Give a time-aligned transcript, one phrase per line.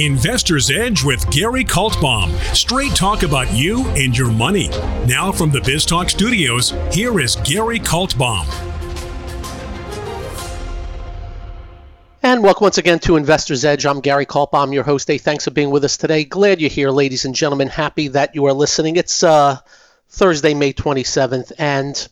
[0.00, 2.32] Investor's Edge with Gary Kaltbaum.
[2.54, 4.68] Straight talk about you and your money.
[5.06, 8.46] Now from the BizTalk studios, here is Gary Kaltbaum.
[12.22, 13.86] And welcome once again to Investor's Edge.
[13.86, 15.08] I'm Gary Kaltbaum, your host.
[15.08, 16.24] Hey, thanks for being with us today.
[16.24, 17.66] Glad you're here, ladies and gentlemen.
[17.66, 18.94] Happy that you are listening.
[18.94, 19.58] It's uh,
[20.10, 22.08] Thursday, May 27th, and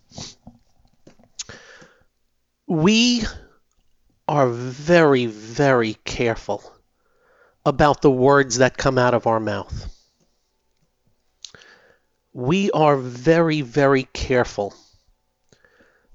[2.67, 3.23] we
[4.29, 6.63] are very, very careful
[7.65, 9.93] about the words that come out of our mouth.
[12.33, 14.75] We are very, very careful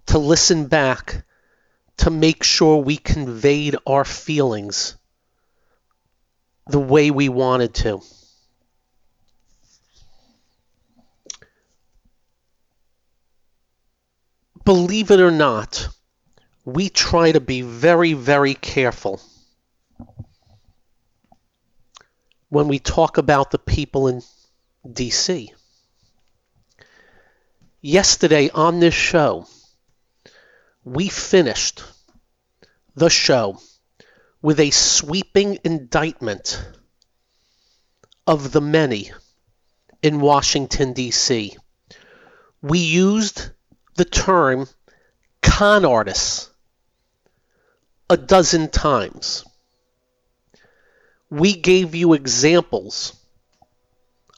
[0.08, 1.26] to listen back
[1.98, 4.96] to make sure we conveyed our feelings
[6.68, 8.02] the way we wanted to.
[14.64, 15.88] Believe it or not,
[16.74, 19.22] we try to be very, very careful
[22.50, 24.22] when we talk about the people in
[24.86, 25.50] DC.
[27.82, 29.48] Yesterday on this show,
[30.84, 31.84] we finished
[32.96, 33.60] the show
[34.42, 36.64] with a sweeping indictment
[38.28, 39.12] of the many
[40.02, 41.56] in Washington, D.C.
[42.62, 43.50] We used
[43.96, 44.68] the term
[45.42, 46.51] con artists
[48.12, 49.46] a dozen times
[51.30, 53.14] we gave you examples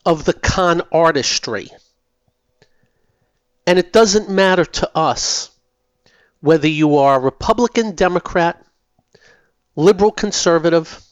[0.06, 1.70] of the con artistry.
[3.66, 5.50] And it doesn't matter to us
[6.40, 8.64] whether you are Republican, Democrat,
[9.76, 11.04] liberal, conservative.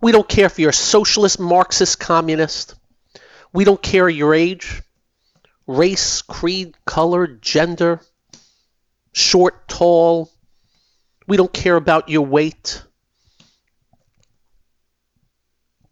[0.00, 2.74] We don't care if you're socialist, Marxist, communist.
[3.52, 4.82] We don't care your age,
[5.68, 8.00] race, creed, color, gender,
[9.12, 10.32] short, tall.
[11.30, 12.82] We don't care about your weight.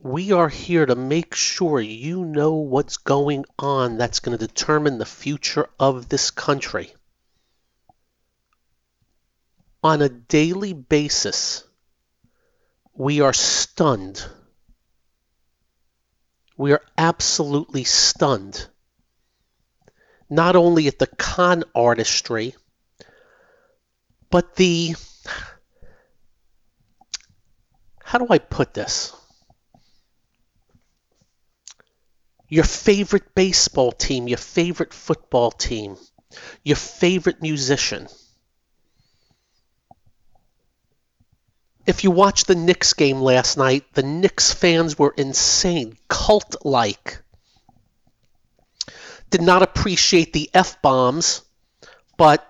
[0.01, 4.99] we are here to make sure you know what's going on that's going to determine
[4.99, 6.93] the future of this country.
[9.85, 11.63] On a daily basis,
[12.95, 14.25] we are stunned.
[16.57, 18.67] We are absolutely stunned.
[20.29, 22.57] Not only at the con artistry,
[24.31, 24.97] but the.
[28.09, 29.15] How do I put this?
[32.49, 35.97] your favorite baseball team, your favorite football team,
[36.65, 38.09] your favorite musician.
[41.87, 47.23] If you watched the Knicks game last night, the Knicks fans were insane, cult like.
[49.31, 51.43] Did not appreciate the F bombs,
[52.17, 52.47] but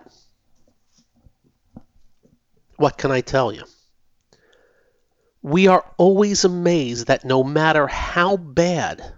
[2.77, 3.63] what can I tell you?
[5.41, 9.13] We are always amazed that no matter how bad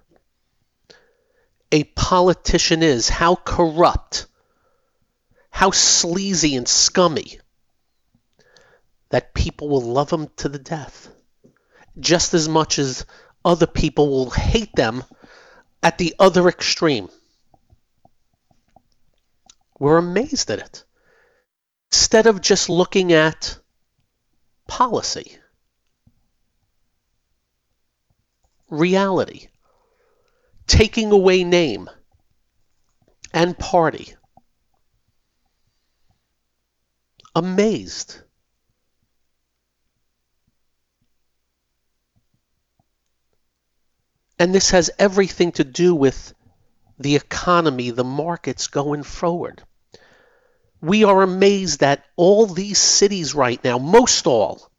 [1.72, 4.28] a politician is, how corrupt,
[5.50, 7.40] how sleazy and scummy,
[9.10, 11.10] that people will love him to the death
[12.00, 13.06] just as much as
[13.44, 15.04] other people will hate them
[15.84, 17.10] at the other extreme.
[19.80, 20.84] We're amazed at it.
[21.92, 23.58] Instead of just looking at
[24.68, 25.38] policy,
[28.72, 29.50] reality,
[30.66, 31.90] taking away name
[33.34, 34.16] and party.
[37.36, 38.22] Amazed.
[44.40, 46.34] And this has everything to do with
[46.98, 49.62] the economy, the markets going forward.
[50.82, 54.71] We are amazed that all these cities right now, most all,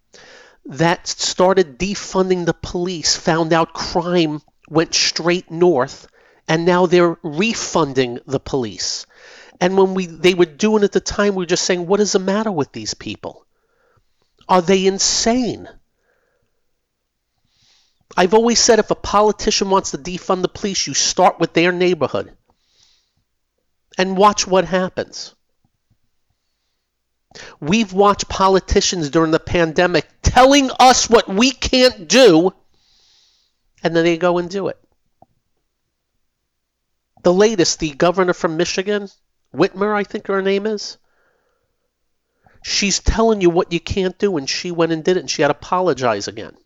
[0.66, 6.06] that started defunding the police found out crime went straight north
[6.48, 9.06] and now they're refunding the police.
[9.60, 12.00] And when we they were doing it at the time, we were just saying, what
[12.00, 13.46] is the matter with these people?
[14.48, 15.68] Are they insane?
[18.16, 21.72] I've always said if a politician wants to defund the police, you start with their
[21.72, 22.36] neighborhood
[23.96, 25.34] and watch what happens.
[27.60, 32.52] We've watched politicians during the pandemic telling us what we can't do,
[33.82, 34.78] and then they go and do it.
[37.22, 39.08] The latest, the governor from Michigan,
[39.54, 40.98] Whitmer, I think her name is,
[42.62, 45.42] she's telling you what you can't do, and she went and did it, and she
[45.42, 46.56] had to apologize again.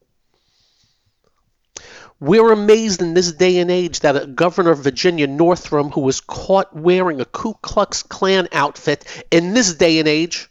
[2.19, 6.21] We're amazed in this day and age that a governor of Virginia, Northam, who was
[6.21, 10.49] caught wearing a Ku Klux Klan outfit in this day and age,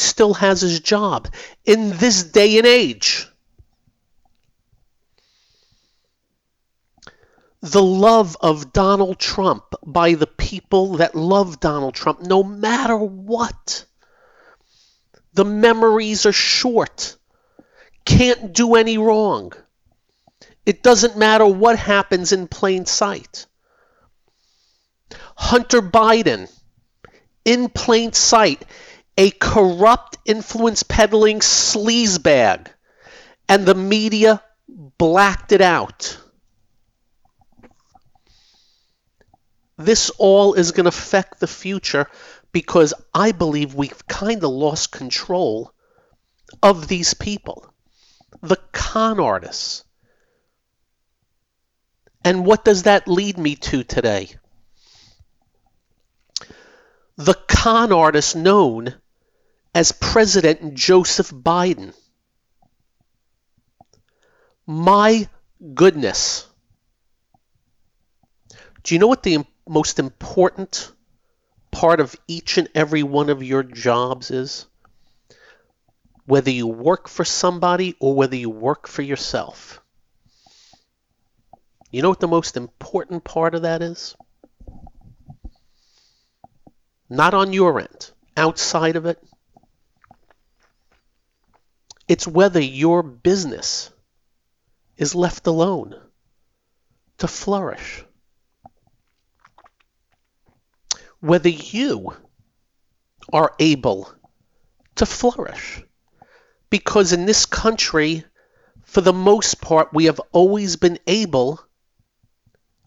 [0.00, 1.28] still has his job.
[1.64, 3.26] In this day and age.
[7.62, 13.84] The love of Donald Trump by the people that love Donald Trump, no matter what.
[15.34, 17.16] The memories are short.
[18.04, 19.52] Can't do any wrong.
[20.64, 23.46] It doesn't matter what happens in plain sight.
[25.36, 26.50] Hunter Biden,
[27.44, 28.64] in plain sight,
[29.16, 32.68] a corrupt, influence peddling sleazebag,
[33.48, 36.18] and the media blacked it out.
[39.76, 42.06] This all is going to affect the future
[42.52, 45.72] because I believe we've kind of lost control
[46.62, 47.72] of these people,
[48.42, 49.84] the con artists
[52.24, 54.30] and what does that lead me to today?
[57.20, 58.94] The con artist known
[59.74, 61.92] as President Joseph Biden.
[64.66, 65.28] My
[65.74, 66.46] goodness.
[68.82, 70.90] Do you know what the most important
[71.70, 74.64] part of each and every one of your jobs is?
[76.24, 79.82] Whether you work for somebody or whether you work for yourself.
[81.90, 84.16] You know what the most important part of that is?
[87.10, 89.18] Not on your end, outside of it.
[92.06, 93.90] It's whether your business
[94.96, 96.00] is left alone
[97.18, 98.04] to flourish.
[101.18, 102.14] Whether you
[103.32, 104.12] are able
[104.96, 105.82] to flourish.
[106.70, 108.24] Because in this country,
[108.84, 111.60] for the most part, we have always been able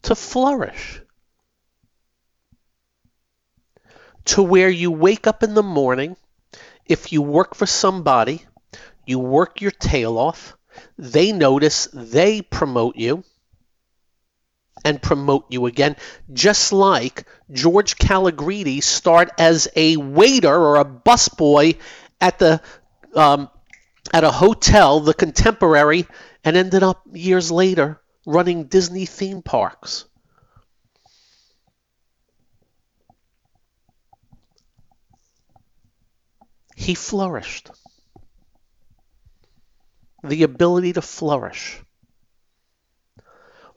[0.02, 1.00] to flourish.
[4.26, 6.16] To where you wake up in the morning,
[6.86, 8.44] if you work for somebody,
[9.06, 10.56] you work your tail off,
[10.98, 13.24] they notice, they promote you,
[14.84, 15.96] and promote you again,
[16.32, 21.78] just like George Kalogridis start as a waiter or a busboy
[22.20, 22.60] at the
[23.14, 23.48] um,
[24.12, 26.06] at a hotel, the Contemporary,
[26.44, 30.04] and ended up years later running Disney theme parks.
[36.84, 37.70] He flourished.
[40.22, 41.80] The ability to flourish.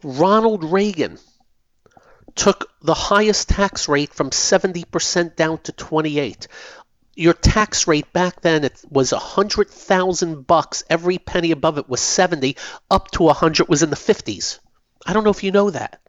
[0.03, 1.17] Ronald Reagan
[2.35, 6.47] took the highest tax rate from 70% down to 28
[7.17, 10.83] your tax rate back then it was a hundred thousand bucks.
[10.87, 12.57] Every penny above it was seventy.
[12.91, 14.59] Up to a hundred was in the fifties.
[15.05, 15.99] I don't know if you know that.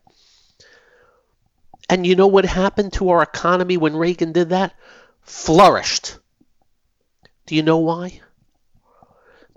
[1.88, 4.74] And you know what happened to our economy when Reagan did that?
[5.22, 6.18] Flourished.
[7.48, 8.20] Do you know why?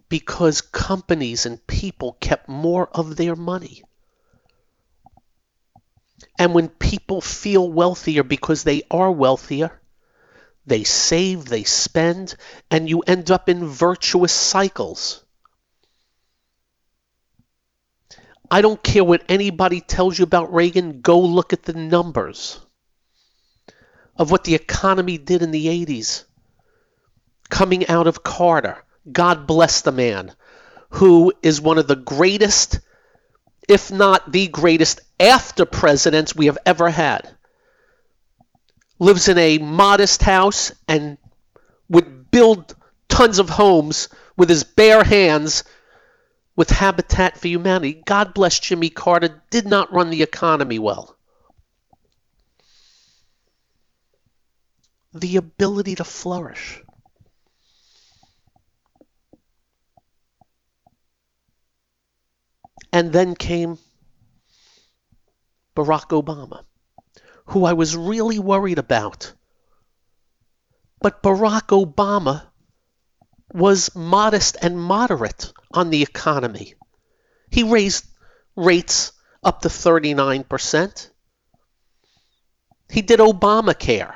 [0.08, 3.84] Because companies and people kept more of their money.
[6.40, 9.82] And when people feel wealthier because they are wealthier,
[10.66, 12.36] they save, they spend,
[12.70, 15.26] and you end up in virtuous cycles.
[18.50, 22.58] I don't care what anybody tells you about Reagan, go look at the numbers
[24.16, 26.24] of what the economy did in the 80s.
[27.52, 30.34] Coming out of Carter, God bless the man,
[30.90, 32.80] who is one of the greatest,
[33.70, 37.30] if not the greatest, after presidents we have ever had
[39.02, 41.18] lives in a modest house and
[41.90, 42.76] would build
[43.10, 45.64] tons of homes with his bare hands
[46.56, 48.00] with Habitat for Humanity.
[48.06, 51.18] God bless Jimmy Carter, did not run the economy well.
[55.16, 56.84] The ability to flourish.
[62.92, 63.78] And then came
[65.76, 66.64] Barack Obama,
[67.46, 69.34] who I was really worried about.
[71.00, 72.44] But Barack Obama
[73.54, 76.76] was modest and moderate on the economy.
[77.50, 78.06] He raised
[78.56, 79.12] rates
[79.44, 81.10] up to 39%.
[82.90, 84.14] He did Obamacare.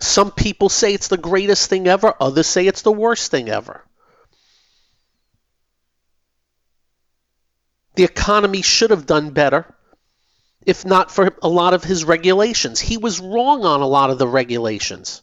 [0.00, 3.86] Some people say it's the greatest thing ever, others say it's the worst thing ever.
[7.94, 9.74] The economy should have done better
[10.64, 12.80] if not for a lot of his regulations.
[12.80, 15.22] He was wrong on a lot of the regulations.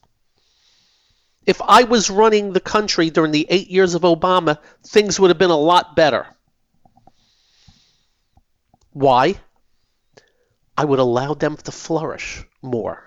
[1.45, 5.37] If I was running the country during the eight years of Obama, things would have
[5.37, 6.27] been a lot better.
[8.91, 9.39] Why?
[10.77, 13.03] I would allow them to flourish more.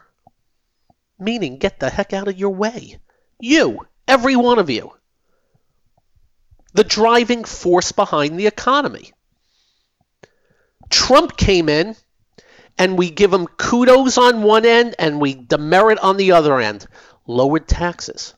[1.19, 2.99] Meaning, get the heck out of your way.
[3.39, 4.93] You, every one of you.
[6.73, 9.13] The driving force behind the economy.
[10.93, 11.97] Trump came in
[12.79, 16.87] and we give him kudos on one end and we demerit on the other end.
[17.27, 18.35] Lowered taxes.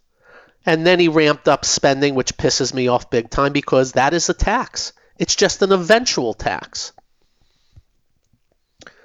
[0.65, 4.29] And then he ramped up spending, which pisses me off big time because that is
[4.31, 4.93] a tax.
[5.19, 6.93] It's just an eventual tax.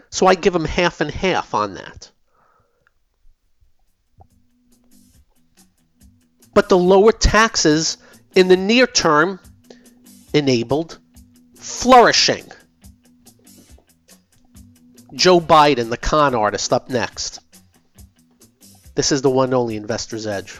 [0.09, 2.11] So I give him half and half on that.
[6.53, 7.97] But the lower taxes
[8.35, 9.39] in the near term
[10.33, 10.99] enabled
[11.55, 12.51] flourishing.
[15.13, 17.39] Joe Biden, the con artist, up next.
[18.95, 20.59] This is the one only Investor's Edge.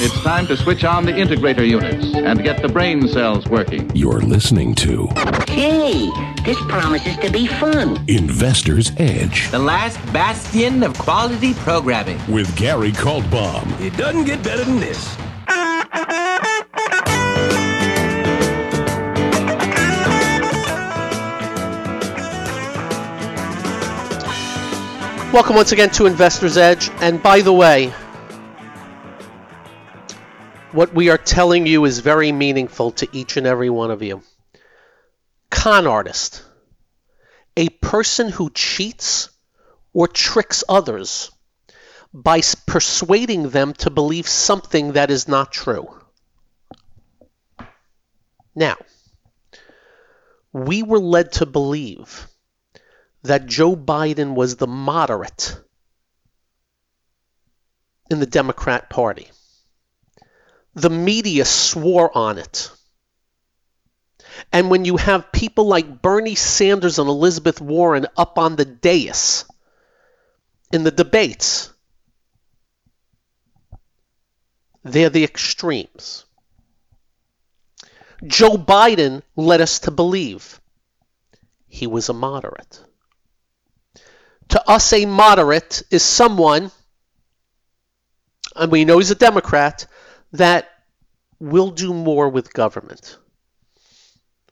[0.00, 3.90] It's time to switch on the integrator units and get the brain cells working.
[3.94, 5.06] You're listening to
[5.48, 6.10] Hey,
[6.44, 8.02] this promises to be fun.
[8.08, 12.18] Investor's Edge The last bastion of quality programming.
[12.28, 13.80] with Gary Kaltbaum.
[13.80, 15.16] It doesn't get better than this.
[25.32, 26.90] Welcome once again to Investor's Edge.
[27.00, 27.92] And by the way,
[30.74, 34.22] what we are telling you is very meaningful to each and every one of you.
[35.48, 36.42] Con artist,
[37.56, 39.30] a person who cheats
[39.92, 41.30] or tricks others
[42.12, 45.86] by persuading them to believe something that is not true.
[48.56, 48.76] Now,
[50.52, 52.26] we were led to believe
[53.22, 55.56] that Joe Biden was the moderate
[58.10, 59.30] in the Democrat Party.
[60.74, 62.70] The media swore on it.
[64.52, 69.44] And when you have people like Bernie Sanders and Elizabeth Warren up on the dais
[70.72, 71.72] in the debates,
[74.82, 76.24] they're the extremes.
[78.26, 80.60] Joe Biden led us to believe
[81.66, 82.80] he was a moderate.
[84.48, 86.70] To us, a moderate is someone,
[88.54, 89.86] and we know he's a Democrat,
[90.34, 90.68] that
[91.38, 93.18] will do more with government,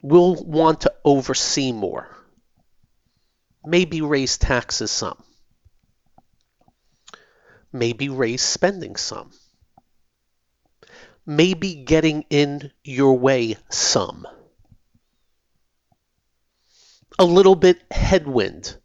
[0.00, 2.08] will want to oversee more,
[3.64, 5.20] maybe raise taxes some,
[7.72, 9.32] maybe raise spending some,
[11.26, 14.24] maybe getting in your way some.
[17.18, 18.76] A little bit headwind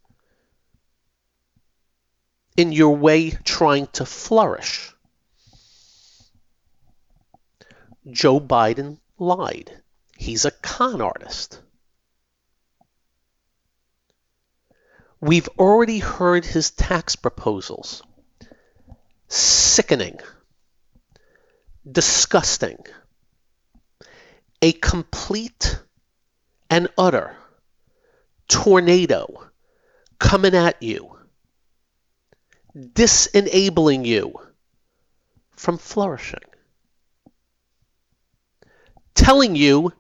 [2.56, 4.96] in your way trying to flourish.
[8.12, 9.72] Joe Biden lied.
[10.18, 11.60] He's a con artist.
[15.20, 18.04] We've already heard his tax proposals.
[19.28, 20.20] Sickening.
[21.90, 22.78] Disgusting.
[24.62, 25.80] A complete
[26.70, 27.36] and utter
[28.48, 29.50] tornado
[30.20, 31.16] coming at you,
[32.76, 34.34] disenabling you
[35.56, 36.40] from flourishing
[39.18, 39.92] telling you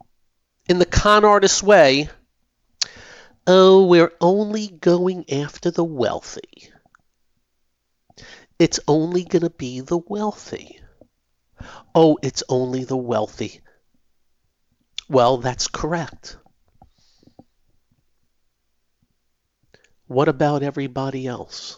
[0.69, 2.09] in the con artist way,
[3.45, 6.71] oh, we're only going after the wealthy.
[8.59, 10.79] It's only going to be the wealthy.
[11.93, 13.61] Oh, it's only the wealthy.
[15.09, 16.37] Well, that's correct.
[20.07, 21.77] What about everybody else?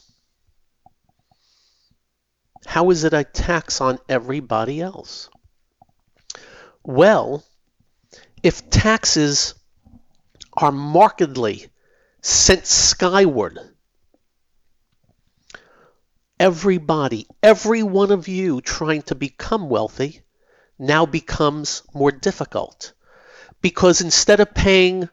[2.66, 5.30] How is it a tax on everybody else?
[6.90, 7.44] Well,
[8.42, 9.54] if taxes
[10.54, 11.68] are markedly
[12.24, 13.60] sent skyward,
[16.40, 20.24] everybody, every one of you trying to become wealthy
[20.80, 22.94] now becomes more difficult.
[23.62, 25.10] Because instead of paying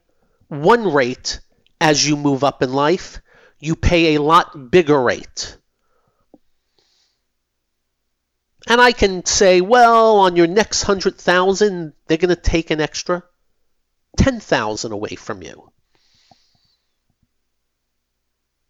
[0.48, 1.40] one rate
[1.78, 3.20] as you move up in life,
[3.60, 5.58] you pay a lot bigger rate.
[8.66, 12.80] And I can say, well, on your next hundred thousand, they're going to take an
[12.80, 13.22] extra
[14.16, 15.70] ten thousand away from you.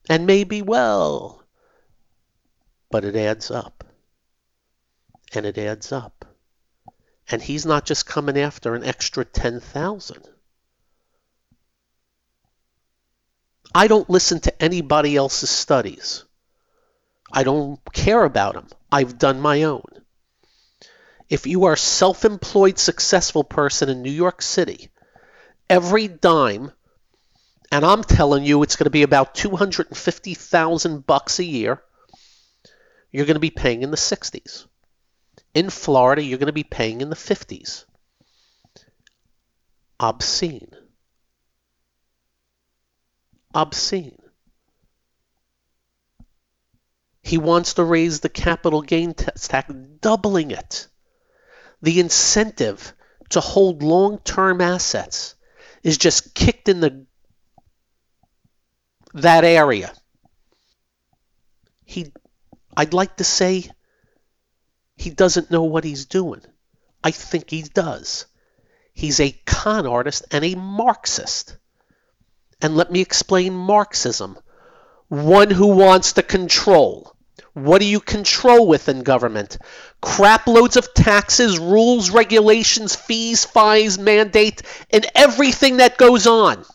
[0.09, 1.43] And maybe, well,
[2.91, 3.85] but it adds up.
[5.35, 6.25] And it adds up.
[7.29, 10.29] And he's not just coming after an extra 10,000.
[13.75, 16.25] I don't listen to anybody else's studies.
[17.33, 18.69] I don't care about them.
[18.91, 19.85] I've done my own.
[21.29, 24.91] If you are a self-employed successful person in New York City,
[25.69, 26.73] every dime
[27.71, 31.83] and I'm telling you it's going to be about 250,000 bucks a year,
[33.11, 34.67] you're going to be paying in the 60s.
[35.55, 37.85] In Florida, you're going to be paying in the 50s.
[39.99, 40.71] Obscene.
[43.55, 44.19] Obscene.
[47.27, 49.49] He wants to raise the capital gain tax,
[50.01, 50.87] doubling it.
[51.83, 52.95] The incentive
[53.31, 55.35] to hold long term assets
[55.83, 57.05] is just kicked in the
[59.13, 59.93] that area.
[61.85, 62.13] He
[62.77, 63.69] I'd like to say
[64.97, 66.43] he doesn't know what he's doing.
[67.03, 68.27] I think he does.
[68.95, 71.57] He's a con artist and a Marxist.
[72.63, 74.39] And let me explain Marxism.
[75.09, 77.16] One who wants to control.
[77.57, 79.57] What do you control within government?
[80.03, 86.67] Crap loads of taxes, rules, regulations, fees, fines, mandate, and everything that goes on.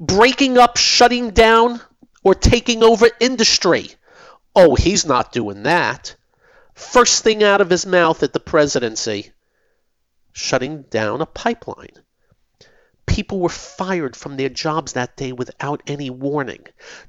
[0.00, 1.80] Breaking up, shutting down,
[2.24, 3.88] or taking over industry.
[4.56, 6.16] Oh, he's not doing that.
[6.74, 9.30] First thing out of his mouth at the presidency
[10.32, 12.02] shutting down a pipeline
[13.10, 16.64] people were fired from their jobs that day without any warning.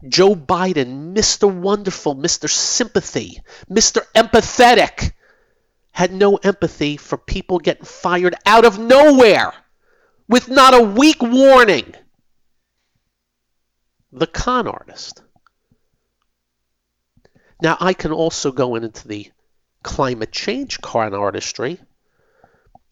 [0.08, 1.48] Joe Biden, Mr.
[1.54, 2.50] Wonderful, Mr.
[2.50, 4.02] Sympathy, Mr.
[4.16, 5.12] Empathetic,
[5.92, 9.54] had no empathy for people getting fired out of nowhere
[10.28, 11.94] with not a week warning.
[14.12, 15.22] The con artist.
[17.62, 19.32] Now, I can also go into the
[19.84, 21.80] climate change con artistry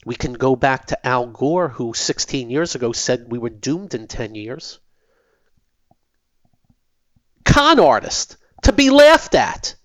[0.05, 3.93] we can go back to Al Gore, who 16 years ago said we were doomed
[3.93, 4.79] in 10 years.
[7.43, 9.75] Con artist, to be laughed at,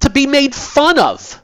[0.00, 1.42] to be made fun of.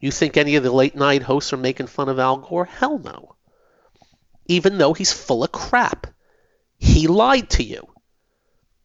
[0.00, 2.64] You think any of the late night hosts are making fun of Al Gore?
[2.64, 3.36] Hell no.
[4.46, 6.08] Even though he's full of crap.
[6.76, 7.86] He lied to you.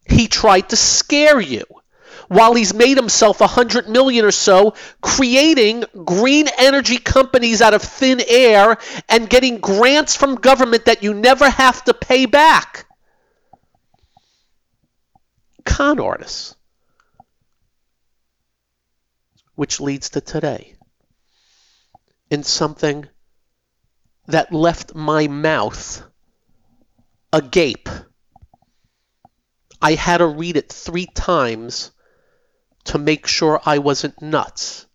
[0.05, 1.65] He tried to scare you
[2.29, 7.81] while he's made himself a hundred million or so creating green energy companies out of
[7.81, 8.77] thin air
[9.09, 12.85] and getting grants from government that you never have to pay back.
[15.65, 16.55] con artists.
[19.55, 20.75] Which leads to today.
[22.29, 23.07] In something
[24.27, 26.03] that left my mouth
[27.33, 27.89] agape.
[29.81, 31.91] I had to read it three times
[32.85, 34.85] to make sure I wasn't nuts.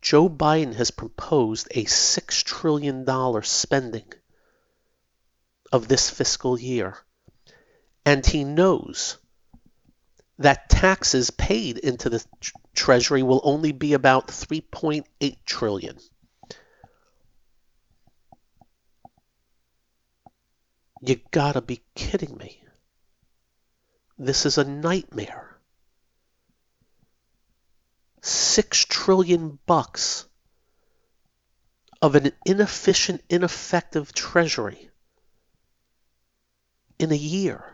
[0.00, 3.04] Joe Biden has proposed a $6 trillion
[3.42, 4.12] spending
[5.72, 6.96] of this fiscal year.
[8.04, 9.18] And he knows
[10.38, 12.24] that taxes paid into the
[12.74, 15.98] treasury will only be about 3.8 trillion.
[21.02, 22.62] You gotta be kidding me.
[24.18, 25.58] This is a nightmare.
[28.22, 30.26] Six trillion bucks
[32.00, 34.90] of an inefficient, ineffective treasury
[36.98, 37.64] in a year.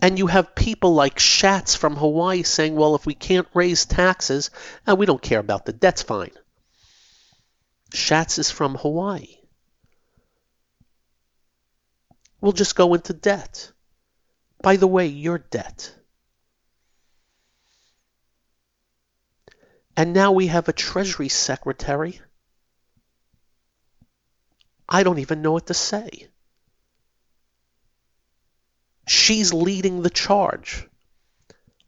[0.00, 4.50] And you have people like Schatz from Hawaii saying, well, if we can't raise taxes,
[4.86, 6.32] and we don't care about the debt's fine.
[7.94, 9.41] Schatz is from Hawaii.
[12.42, 13.70] We'll just go into debt.
[14.60, 15.94] By the way, your debt.
[19.96, 22.20] And now we have a Treasury Secretary.
[24.88, 26.28] I don't even know what to say.
[29.06, 30.88] She's leading the charge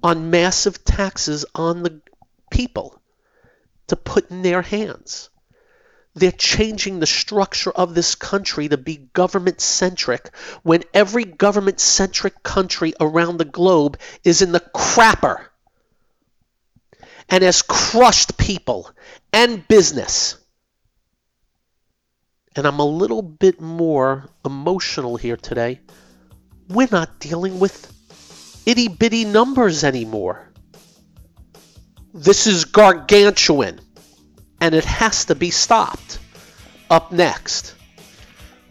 [0.05, 2.01] on massive taxes on the
[2.53, 3.03] people
[3.89, 5.31] to put in their hands.
[6.15, 12.43] They're changing the structure of this country to be government centric when every government centric
[12.43, 15.47] country around the globe is in the crapper
[17.29, 18.91] and has crushed people
[19.33, 20.37] and business.
[22.55, 25.81] And I'm a little bit more emotional here today.
[26.69, 27.93] We're not dealing with
[28.65, 30.49] itty bitty numbers anymore.
[32.13, 33.81] This is gargantuan
[34.61, 36.19] and it has to be stopped.
[36.91, 37.75] Up next,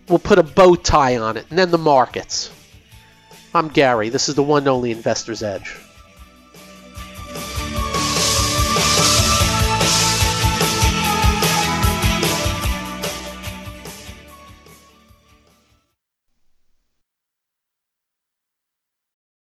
[0.08, 2.52] we'll put a bow tie on it, and then the markets.
[3.56, 4.10] I'm Gary.
[4.10, 5.78] This is the one and only Investor's Edge.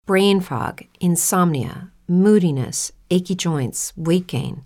[0.07, 4.65] Brain fog, insomnia, moodiness, achy joints, weight gain.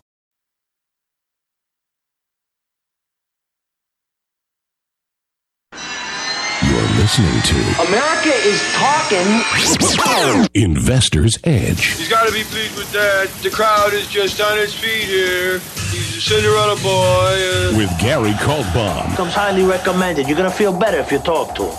[7.17, 7.55] Listening to
[7.87, 10.47] America is talking.
[10.53, 11.97] Investor's Edge.
[11.97, 13.27] He's got to be pleased with that.
[13.43, 15.59] The crowd is just on its feet here.
[15.91, 16.93] He's a Cinderella boy.
[16.93, 17.77] Uh...
[17.77, 19.15] With Gary Kaltbaum.
[19.17, 20.27] Comes highly recommended.
[20.27, 21.77] You're gonna feel better if you talk to him.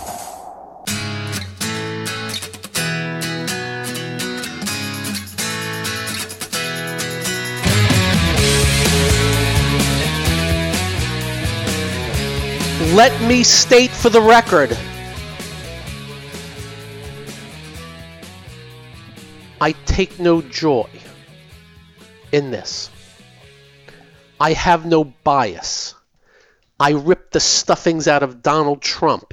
[12.95, 14.77] Let me state for the record
[19.63, 20.91] I take no joy
[22.33, 22.91] in this.
[24.41, 25.95] I have no bias.
[26.81, 29.33] I rip the stuffings out of Donald Trump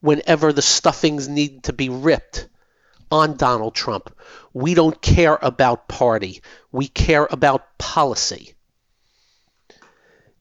[0.00, 2.46] whenever the stuffings need to be ripped
[3.10, 4.14] on Donald Trump.
[4.52, 8.52] We don't care about party, we care about policy.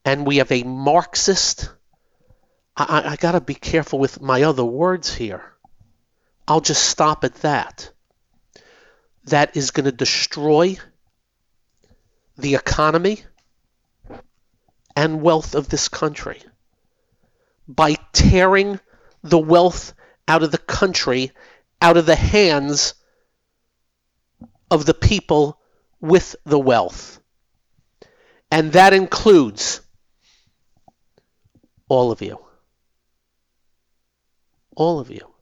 [0.03, 1.69] And we have a Marxist
[2.75, 5.53] I, I got to be careful with my other words here.
[6.45, 7.91] I'll just stop at that.
[9.25, 10.77] That is going to destroy
[12.37, 13.23] the economy
[14.95, 16.41] and wealth of this country
[17.67, 18.79] by tearing
[19.23, 19.93] the wealth
[20.27, 21.31] out of the country,
[21.81, 22.93] out of the hands
[24.71, 25.59] of the people
[25.99, 27.19] with the wealth.
[28.51, 29.81] And that includes
[31.87, 32.39] all of you
[34.79, 35.38] all of you.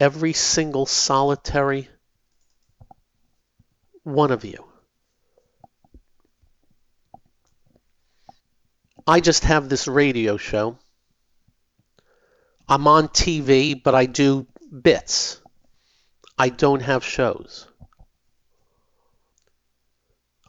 [0.00, 1.90] Every single solitary
[4.02, 4.64] one of you.
[9.06, 10.78] I just have this radio show.
[12.66, 15.40] I'm on TV, but I do bits.
[16.38, 17.66] I don't have shows.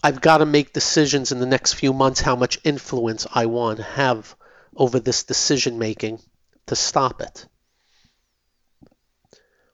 [0.03, 3.77] I've got to make decisions in the next few months how much influence I want
[3.77, 4.35] to have
[4.75, 6.21] over this decision making
[6.67, 7.45] to stop it.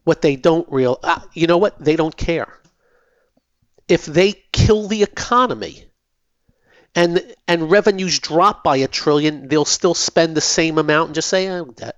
[0.08, 1.78] What they don't real, uh, you know what?
[1.84, 2.48] They don't care.
[3.90, 5.84] If they kill the economy
[6.96, 11.28] and and revenues drop by a trillion, they'll still spend the same amount and just
[11.28, 11.98] say, "Oh, debt."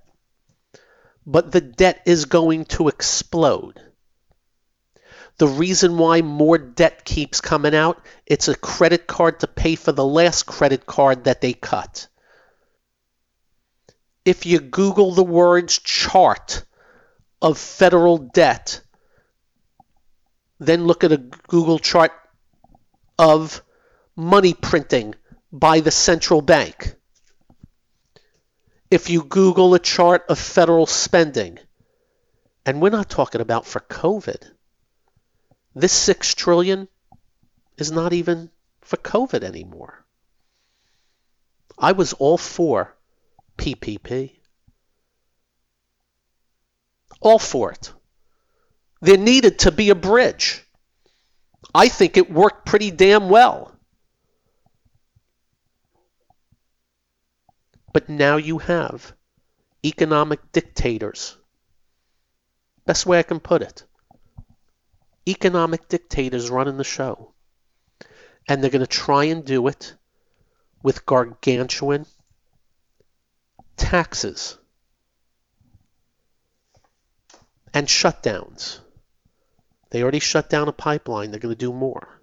[1.24, 3.80] But the debt is going to explode.
[5.38, 9.92] The reason why more debt keeps coming out, it's a credit card to pay for
[9.92, 12.08] the last credit card that they cut
[14.24, 16.64] if you Google the words chart
[17.42, 18.82] of federal debt,
[20.58, 22.12] then look at a Google chart
[23.18, 23.62] of
[24.16, 25.14] money printing
[25.52, 26.94] by the central bank.
[28.90, 31.58] If you Google a chart of federal spending,
[32.66, 34.50] and we're not talking about for COVID,
[35.74, 36.88] this six trillion
[37.78, 38.50] is not even
[38.82, 40.04] for COVID anymore.
[41.78, 42.96] I was all for
[43.56, 44.39] PPP.
[47.20, 47.92] All for it.
[49.02, 50.64] There needed to be a bridge.
[51.74, 53.72] I think it worked pretty damn well.
[57.92, 59.12] But now you have
[59.84, 61.36] economic dictators.
[62.86, 63.84] Best way I can put it.
[65.28, 67.34] Economic dictators running the show.
[68.48, 69.94] And they're going to try and do it
[70.82, 72.06] with gargantuan
[73.76, 74.56] taxes
[77.72, 78.80] and shutdowns.
[79.90, 81.30] They already shut down a pipeline.
[81.30, 82.20] They're going to do more.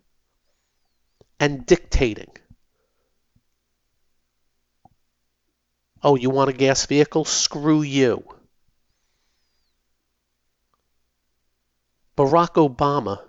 [1.39, 2.31] And dictating.
[6.01, 7.25] Oh, you want a gas vehicle?
[7.25, 8.23] Screw you.
[12.17, 13.21] Barack Obama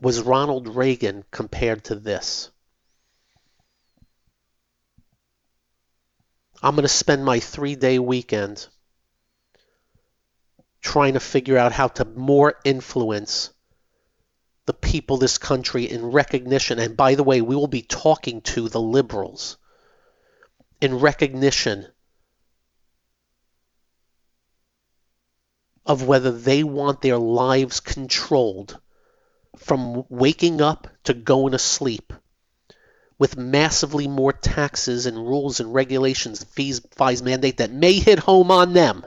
[0.00, 2.50] was Ronald Reagan compared to this.
[6.62, 8.66] I'm going to spend my three day weekend
[10.80, 13.50] trying to figure out how to more influence
[14.66, 16.78] the people this country in recognition.
[16.78, 19.56] And by the way, we will be talking to the liberals
[20.80, 21.86] in recognition
[25.84, 28.78] of whether they want their lives controlled
[29.56, 32.12] from waking up to going to sleep
[33.18, 38.50] with massively more taxes and rules and regulations, fees, fees mandate that may hit home
[38.50, 39.04] on them.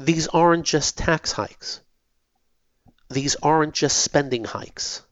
[0.00, 1.82] These aren't just tax hikes.
[3.10, 5.02] These aren't just spending hikes.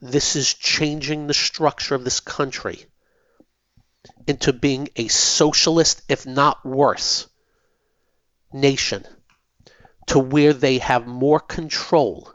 [0.00, 2.86] This is changing the structure of this country
[4.28, 7.26] into being a socialist, if not worse,
[8.52, 9.04] nation
[10.06, 12.30] to where they have more control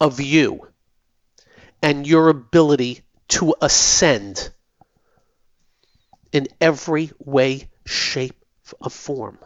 [0.00, 0.66] of you
[1.80, 4.50] and your ability to ascend
[6.32, 8.34] in every way, shape,
[8.80, 9.38] or form.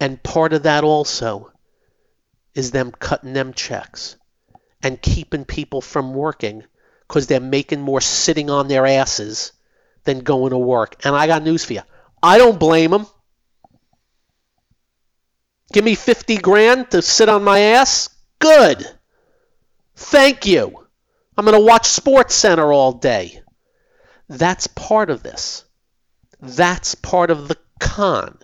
[0.00, 1.52] And part of that also
[2.54, 4.16] is them cutting them checks
[4.82, 6.64] and keeping people from working
[7.06, 9.52] because they're making more sitting on their asses
[10.04, 11.04] than going to work.
[11.04, 11.82] And I got news for you.
[12.22, 13.06] I don't blame them.
[15.72, 18.08] Give me 50 grand to sit on my ass?
[18.38, 18.84] Good.
[19.94, 20.86] Thank you.
[21.36, 23.42] I'm going to watch Sports Center all day.
[24.28, 25.64] That's part of this.
[26.40, 28.38] That's part of the con.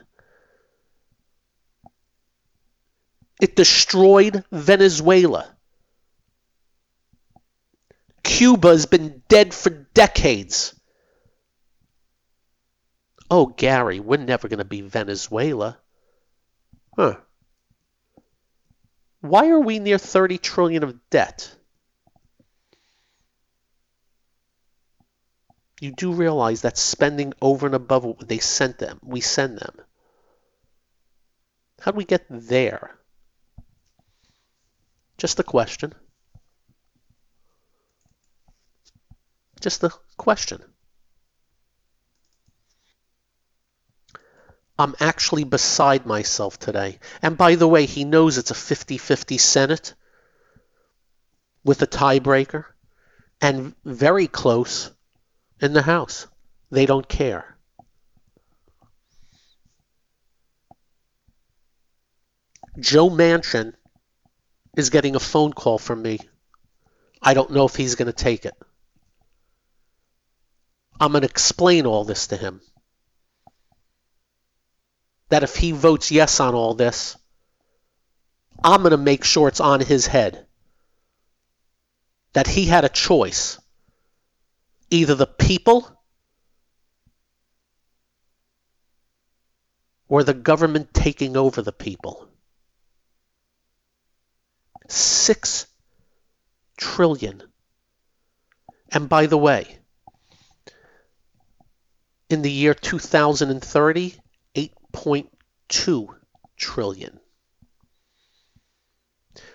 [3.40, 5.56] It destroyed Venezuela.
[8.22, 10.74] Cuba has been dead for decades.
[13.30, 15.78] Oh, Gary, we're never going to be Venezuela.
[16.96, 17.16] Huh.
[19.20, 21.54] Why are we near 30 trillion of debt?
[25.80, 28.98] You do realize that's spending over and above what they sent them.
[29.02, 29.76] We send them.
[31.80, 32.98] How do we get there?
[35.18, 35.94] Just a question.
[39.60, 40.62] Just a question.
[44.78, 46.98] I'm actually beside myself today.
[47.22, 49.94] And by the way, he knows it's a 50 50 Senate
[51.64, 52.64] with a tiebreaker
[53.40, 54.90] and very close
[55.60, 56.26] in the House.
[56.70, 57.56] They don't care.
[62.78, 63.72] Joe Manchin
[64.76, 66.20] is getting a phone call from me.
[67.22, 68.54] I don't know if he's going to take it.
[71.00, 72.60] I'm going to explain all this to him
[75.28, 77.16] that if he votes yes on all this,
[78.62, 80.46] I'm going to make sure it's on his head
[82.32, 83.58] that he had a choice.
[84.90, 85.96] Either the people
[90.08, 92.28] or the government taking over the people.
[94.88, 95.66] Six
[96.76, 97.42] trillion.
[98.92, 99.78] And by the way,
[102.28, 104.14] in the year 2030,
[104.54, 106.08] 8.2
[106.56, 107.20] trillion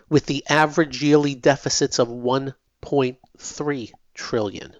[0.09, 4.75] with the average yearly deficits of 1.3 trillion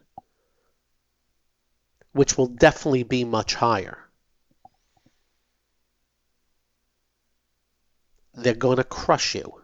[2.14, 3.98] which will definitely be much higher.
[8.34, 9.62] They're going to crush you.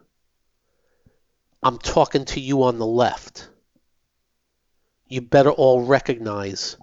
[1.63, 3.49] I'm talking to you on the left.
[5.07, 6.77] You better all recognize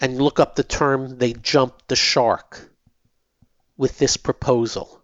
[0.00, 2.70] and look up the term they jumped the shark
[3.76, 5.02] with this proposal.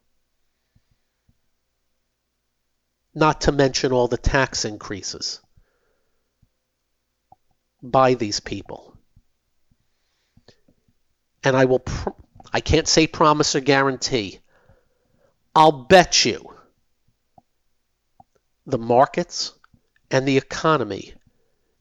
[3.15, 5.41] Not to mention all the tax increases
[7.83, 8.97] by these people.
[11.43, 12.11] And I will, pr-
[12.53, 14.41] I can't say promise or guarantee.
[15.55, 16.55] I'll bet you
[18.67, 19.53] the markets
[20.11, 21.15] and the economy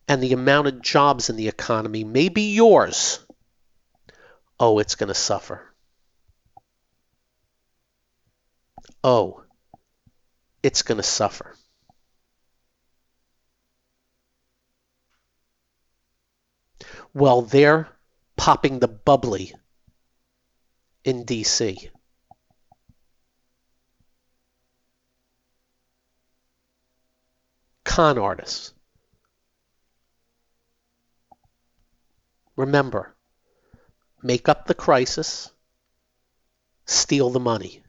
[0.07, 3.19] and the amount of jobs in the economy may be yours,
[4.59, 5.71] oh, it's going to suffer.
[9.03, 9.43] Oh,
[10.63, 11.55] it's going to suffer.
[17.13, 17.89] Well, they're
[18.35, 19.53] popping the bubbly
[21.03, 21.89] in DC.
[27.83, 28.73] Con artists.
[32.55, 33.15] Remember,
[34.21, 35.49] make up the crisis,
[36.85, 37.83] steal the money.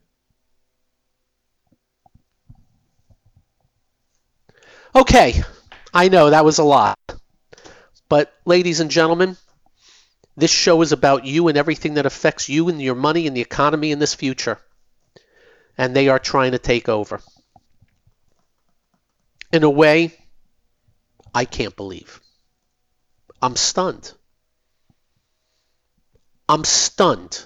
[4.95, 5.43] Okay,
[5.93, 7.00] I know that was a lot.
[8.11, 9.37] But, ladies and gentlemen,
[10.37, 13.41] this show is about you and everything that affects you and your money and the
[13.41, 14.59] economy in this future.
[15.79, 17.23] And they are trying to take over.
[19.53, 20.13] In a way,
[21.33, 22.21] I can't believe.
[23.41, 24.13] I'm stunned.
[26.49, 27.45] I'm stunned.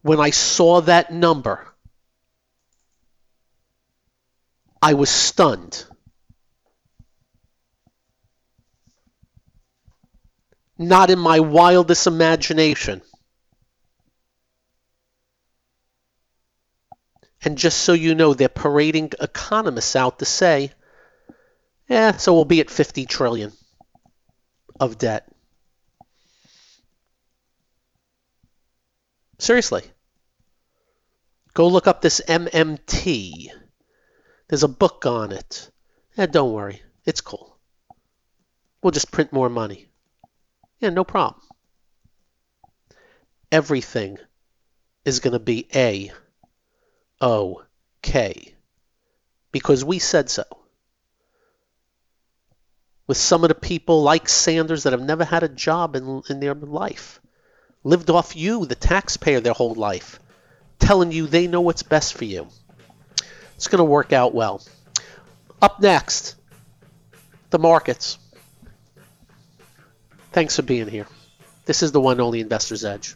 [0.00, 1.68] When I saw that number,
[4.80, 5.84] I was stunned.
[10.82, 13.02] Not in my wildest imagination.
[17.44, 20.72] And just so you know, they're parading economists out to say,
[21.88, 23.52] yeah, so we'll be at 50 trillion
[24.80, 25.28] of debt.
[29.38, 29.84] Seriously.
[31.54, 33.50] Go look up this MMT.
[34.48, 35.70] There's a book on it.
[36.16, 36.82] Yeah, don't worry.
[37.04, 37.56] It's cool.
[38.82, 39.86] We'll just print more money.
[40.82, 41.40] Yeah, no problem.
[43.52, 44.18] Everything
[45.04, 46.10] is going to be A
[47.20, 47.62] O
[48.02, 48.54] K
[49.52, 50.42] because we said so.
[53.06, 56.40] With some of the people like Sanders that have never had a job in, in
[56.40, 57.20] their life,
[57.84, 60.18] lived off you, the taxpayer, their whole life,
[60.80, 62.48] telling you they know what's best for you.
[63.54, 64.62] It's going to work out well.
[65.60, 66.34] Up next,
[67.50, 68.18] the markets.
[70.32, 71.06] Thanks for being here.
[71.66, 73.14] This is the one only Investor's Edge.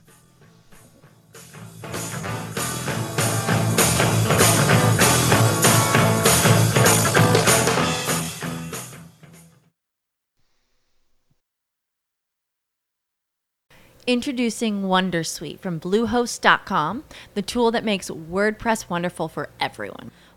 [14.07, 17.03] Introducing Wondersuite from Bluehost.com,
[17.35, 20.13] the tool that makes WordPress wonderful for everyone.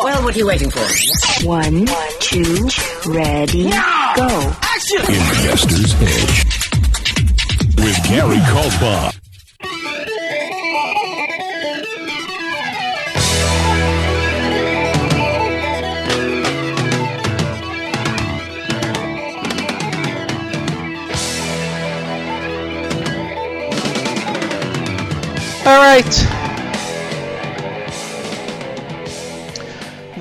[0.00, 0.22] What are we waiting for?
[0.22, 1.46] Well, what are you waiting for?
[1.46, 1.86] One,
[2.20, 2.68] two,
[3.10, 4.52] ready, go.
[4.62, 5.00] Action!
[5.00, 6.44] Investor's Edge
[7.76, 9.14] with Gary Kaltbaum.
[25.66, 26.37] All right.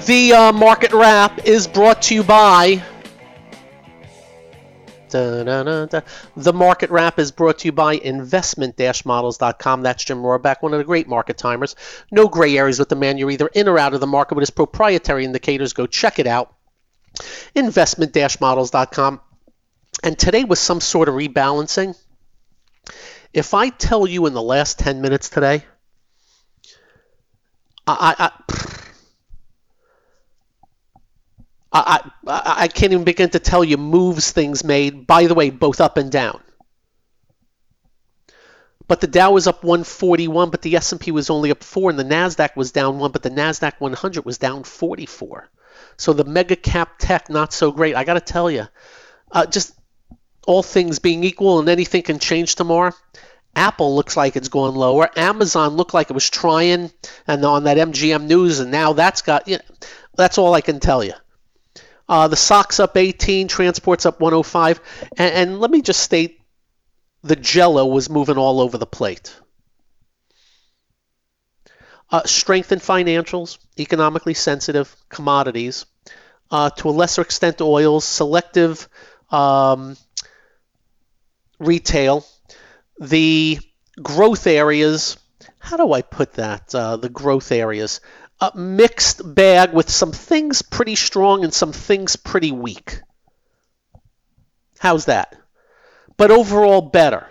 [0.08, 2.82] The uh, market wrap is brought to you by.
[5.10, 6.00] Da-da-da-da.
[6.38, 9.82] The market wrap is brought to you by investment-models.com.
[9.82, 11.76] That's Jim Rohrbach, one of the great market timers.
[12.10, 13.18] No gray areas with the man.
[13.18, 15.74] You're either in or out of the market with his proprietary indicators.
[15.74, 16.56] Go check it out.
[17.54, 19.20] Investment-models.com.
[20.04, 21.98] And today was some sort of rebalancing.
[23.34, 25.66] If I tell you in the last 10 minutes today,
[27.86, 28.77] I, I, I,
[32.28, 35.82] I, I can't even begin to tell you moves things made, by the way, both
[35.82, 36.42] up and down.
[38.88, 42.06] But the Dow was up 141, but the S&P was only up 4, and the
[42.06, 45.50] Nasdaq was down 1, but the Nasdaq 100 was down 44.
[45.98, 47.96] So the mega cap tech not so great.
[47.96, 48.68] I got to tell you,
[49.32, 49.74] uh, just
[50.46, 52.94] all things being equal and anything can change tomorrow.
[53.56, 55.10] Apple looks like it's going lower.
[55.18, 56.92] Amazon looked like it was trying,
[57.26, 59.48] and on that MGM news, and now that's got.
[59.48, 59.64] You know,
[60.16, 61.14] that's all I can tell you.
[62.10, 64.80] Uh, the SOX up 18, transports up 105,
[65.18, 66.40] and, and let me just state
[67.24, 69.36] the jello was moving all over the plate.
[72.10, 75.86] Uh, strength in financials, economically sensitive commodities,
[76.52, 78.88] uh, to a lesser extent oils, selective
[79.30, 79.98] um,
[81.60, 82.26] retail,
[83.00, 83.60] the
[84.02, 85.18] growth areas.
[85.60, 86.74] How do I put that?
[86.74, 88.00] Uh, the growth areas.
[88.40, 93.02] A mixed bag with some things pretty strong and some things pretty weak.
[94.80, 95.36] How's that?
[96.18, 97.28] But overall, better.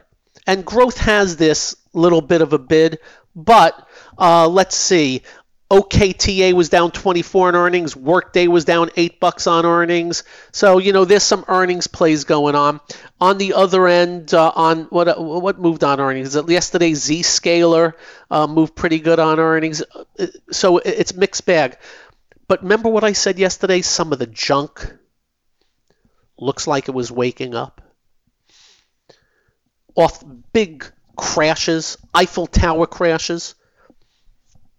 [0.46, 2.98] And growth has this little bit of a bid,
[3.34, 3.88] but
[4.18, 5.22] uh, let's see.
[5.70, 7.96] OKTA was down 24 in earnings.
[7.96, 10.22] Workday was down eight bucks on earnings.
[10.52, 12.80] So you know there's some earnings plays going on.
[13.20, 16.36] On the other end, uh, on what what moved on earnings?
[16.36, 17.94] Yesterday, Zscaler
[18.30, 19.82] uh, moved pretty good on earnings.
[20.52, 21.76] So it's mixed bag.
[22.46, 23.82] But remember what I said yesterday?
[23.82, 24.94] Some of the junk
[26.38, 27.80] looks like it was waking up
[29.96, 30.86] off big
[31.16, 33.55] crashes, Eiffel Tower crashes.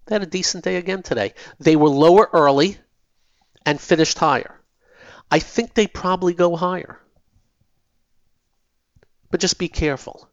[0.08, 1.34] They had a decent day again today.
[1.60, 2.78] They were lower early
[3.66, 4.60] and finished higher.
[5.30, 7.00] I think they probably go higher.
[9.30, 10.30] But just be careful.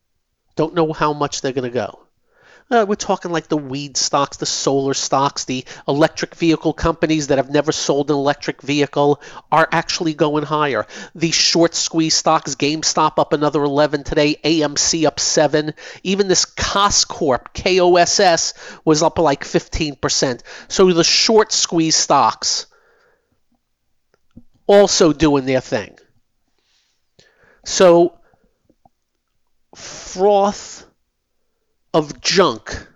[0.54, 2.03] Don't know how much they're going to go.
[2.70, 7.36] Uh, we're talking like the weed stocks, the solar stocks, the electric vehicle companies that
[7.38, 9.20] have never sold an electric vehicle
[9.52, 10.86] are actually going higher.
[11.14, 15.74] The short squeeze stocks, GameStop up another 11 today, AMC up 7.
[16.02, 18.54] Even this Koss Corp, KOSS,
[18.84, 20.42] was up like 15%.
[20.68, 22.66] So the short squeeze stocks
[24.66, 25.98] also doing their thing.
[27.64, 28.18] So
[29.74, 30.86] froth
[31.94, 32.88] of junk.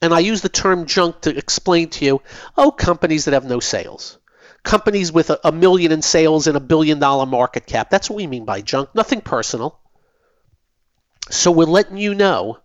[0.00, 2.22] And I use the term junk to explain to you
[2.56, 4.16] oh, companies that have no sales.
[4.62, 7.90] Companies with a, a million in sales and a billion dollar market cap.
[7.90, 8.94] That's what we mean by junk.
[8.94, 9.80] Nothing personal.
[11.30, 12.58] So we're letting you know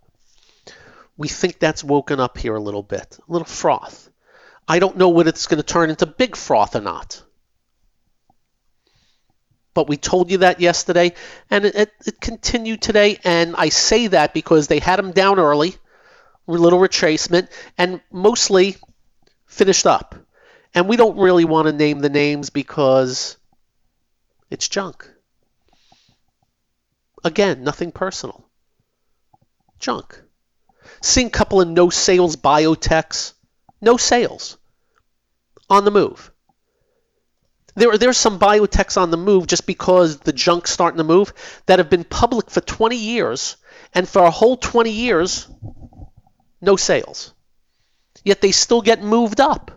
[1.18, 4.10] we think that's woken up here a little bit, a little froth.
[4.68, 7.22] I don't know whether it's going to turn into big froth or not.
[9.74, 11.14] But we told you that yesterday,
[11.50, 13.20] and it, it, it continued today.
[13.24, 15.76] And I say that because they had them down early,
[16.48, 18.78] a little retracement, and mostly
[19.48, 20.16] finished up.
[20.76, 23.38] And we don't really want to name the names because
[24.50, 25.10] it's junk.
[27.24, 28.46] Again, nothing personal.
[29.80, 30.22] Junk.
[31.02, 33.34] Seeing a couple of no sales biotechs,
[33.82, 34.58] no sales
[35.70, 36.33] on the move.
[37.76, 41.34] There, there's some biotechs on the move just because the junk's starting to move
[41.66, 43.58] that have been public for 20 years,
[43.94, 45.48] and for a whole 20 years,
[46.62, 47.34] no sales.
[48.24, 49.72] Yet they still get moved up.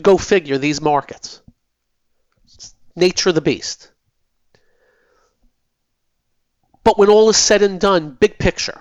[0.00, 1.42] Go figure these markets.
[2.94, 3.90] Nature of the beast.
[6.84, 8.80] But when all is said and done, big picture,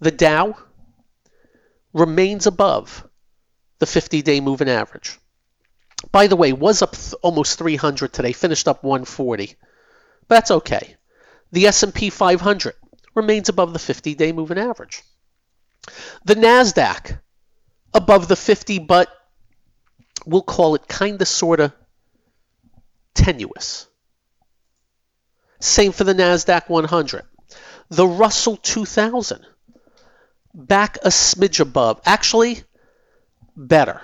[0.00, 0.56] the Dow
[1.92, 3.05] remains above
[3.78, 5.18] the 50-day moving average.
[6.12, 9.56] By the way, was up th- almost 300 today, finished up 140.
[10.28, 10.96] But that's okay.
[11.52, 12.74] The S&P 500
[13.14, 15.02] remains above the 50-day moving average.
[16.24, 17.20] The Nasdaq
[17.94, 19.08] above the 50 but
[20.26, 21.72] we'll call it kind of sort of
[23.14, 23.86] tenuous.
[25.60, 27.22] Same for the Nasdaq 100.
[27.88, 29.46] The Russell 2000
[30.52, 32.00] back a smidge above.
[32.04, 32.62] Actually,
[33.56, 34.02] better.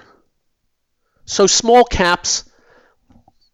[1.24, 2.44] So small caps,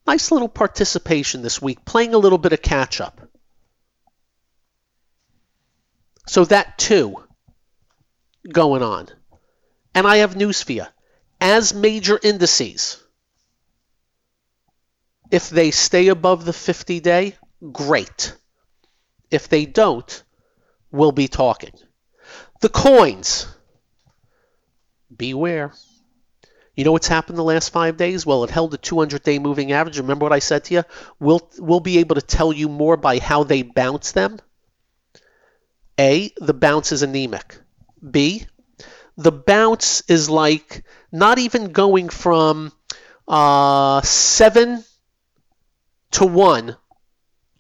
[0.07, 3.21] nice little participation this week, playing a little bit of catch up.
[6.27, 7.17] So that too
[8.51, 9.09] going on.
[9.95, 10.85] And I have news for you.
[11.41, 13.03] As major indices,
[15.31, 17.37] if they stay above the 50 day,
[17.73, 18.35] great.
[19.31, 20.23] If they don't,
[20.91, 21.73] we'll be talking.
[22.61, 23.47] The coins,
[25.15, 25.73] beware.
[26.79, 28.25] You know what's happened the last five days?
[28.25, 29.99] Well, it held a 200 day moving average.
[29.99, 30.85] Remember what I said to you?
[31.19, 34.39] We'll, we'll be able to tell you more by how they bounce them.
[35.99, 37.59] A, the bounce is anemic.
[38.09, 38.47] B,
[39.17, 42.71] the bounce is like not even going from
[43.27, 44.85] uh, 7
[46.13, 46.77] to 1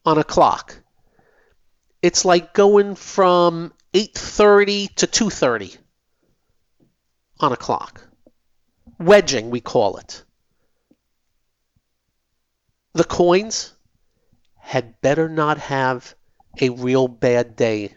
[0.07, 0.81] on a clock.
[2.03, 5.77] It's like going from 8:30 to 2:30
[7.41, 8.08] on a clock
[8.99, 10.25] wedging, we call it.
[12.95, 13.75] The coins
[14.59, 16.15] had better not have
[16.61, 17.95] a real bad day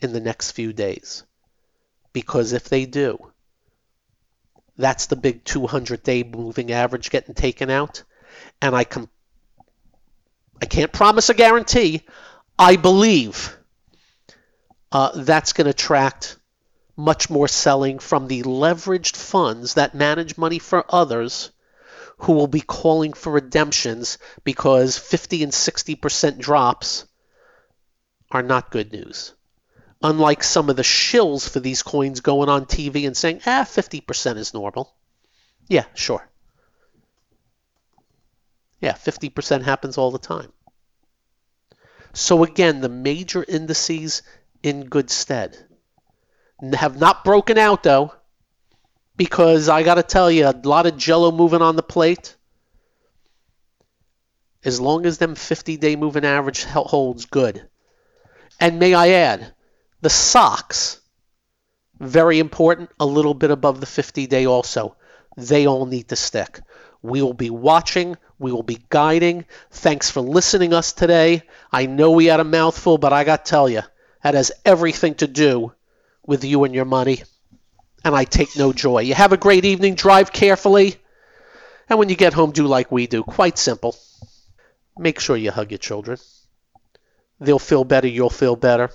[0.00, 1.24] in the next few days.
[2.12, 3.18] Because if they do,
[4.76, 8.04] that's the big 200 day moving average getting taken out.
[8.62, 9.10] And I, com-
[10.62, 12.02] I can't promise a guarantee.
[12.58, 13.56] I believe
[14.92, 16.38] uh, that's going to attract
[16.96, 21.50] much more selling from the leveraged funds that manage money for others
[22.18, 27.06] who will be calling for redemptions because 50 and 60% drops
[28.30, 29.32] are not good news.
[30.02, 34.36] Unlike some of the shills for these coins going on TV and saying, ah, 50%
[34.36, 34.94] is normal.
[35.68, 36.28] Yeah, sure.
[38.80, 40.52] Yeah, 50% happens all the time.
[42.12, 44.22] So again, the major indices
[44.62, 45.58] in good stead.
[46.72, 48.14] Have not broken out though,
[49.16, 52.36] because I got to tell you, a lot of jello moving on the plate.
[54.64, 57.68] As long as them 50 day moving average holds good.
[58.60, 59.52] And may I add,
[60.00, 61.00] the SOX,
[62.00, 64.96] very important, a little bit above the 50 day also.
[65.36, 66.60] They all need to stick.
[67.02, 68.16] We will be watching.
[68.38, 69.44] We will be guiding.
[69.70, 71.42] Thanks for listening us today.
[71.70, 73.82] I know we had a mouthful, but I got to tell you,
[74.22, 75.72] that has everything to do
[76.26, 77.22] with you and your money.
[78.04, 79.00] And I take no joy.
[79.00, 79.94] You have a great evening.
[79.94, 80.96] Drive carefully.
[81.88, 83.22] And when you get home, do like we do.
[83.22, 83.96] Quite simple.
[84.98, 86.18] Make sure you hug your children.
[87.40, 88.08] They'll feel better.
[88.08, 88.90] You'll feel better.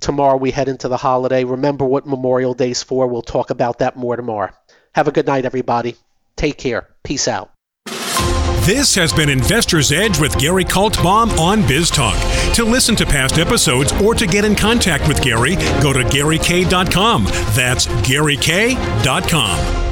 [0.00, 1.44] Tomorrow we head into the holiday.
[1.44, 3.06] Remember what Memorial Day's for.
[3.06, 4.52] We'll talk about that more tomorrow.
[4.92, 5.96] Have a good night, everybody.
[6.36, 6.88] Take care.
[7.04, 7.51] Peace out.
[8.64, 12.54] This has been Investor's Edge with Gary Kaltbaum on BizTalk.
[12.54, 17.24] To listen to past episodes or to get in contact with Gary, go to GaryK.com.
[17.24, 19.91] That's GaryK.com.